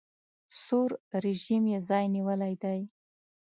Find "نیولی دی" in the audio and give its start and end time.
2.15-2.79